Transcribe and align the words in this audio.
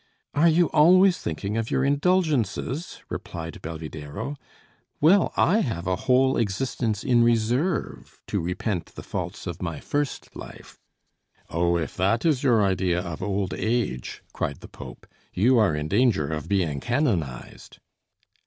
"Are 0.33 0.47
you 0.47 0.65
always 0.71 1.19
thinking 1.19 1.57
of 1.57 1.69
your 1.69 1.85
indulgences?" 1.85 3.03
replied 3.07 3.59
Belvidéro. 3.61 4.35
"Well, 4.99 5.31
I 5.37 5.59
have 5.59 5.85
a 5.85 5.95
whole 5.95 6.37
existence 6.37 7.03
in 7.03 7.23
reserve 7.23 8.19
to 8.25 8.41
repent 8.41 8.95
the 8.95 9.03
faults 9.03 9.45
of 9.45 9.61
my 9.61 9.79
first 9.79 10.35
life." 10.35 10.79
"Oh, 11.51 11.77
if 11.77 11.95
that 11.97 12.25
is 12.25 12.41
your 12.41 12.63
idea 12.63 12.99
of 12.99 13.21
old 13.21 13.53
age," 13.53 14.23
cried 14.33 14.61
the 14.61 14.67
Pope, 14.67 15.05
"you 15.35 15.59
are 15.59 15.75
in 15.75 15.87
danger 15.87 16.33
of 16.33 16.49
being 16.49 16.79
canonized." 16.79 17.77